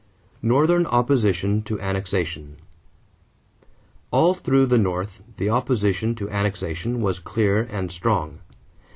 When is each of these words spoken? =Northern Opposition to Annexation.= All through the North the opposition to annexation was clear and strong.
=Northern 0.41 0.87
Opposition 0.87 1.61
to 1.61 1.79
Annexation.= 1.79 2.57
All 4.09 4.33
through 4.33 4.65
the 4.65 4.79
North 4.79 5.21
the 5.37 5.51
opposition 5.51 6.15
to 6.15 6.27
annexation 6.31 7.01
was 7.01 7.19
clear 7.19 7.67
and 7.69 7.91
strong. 7.91 8.39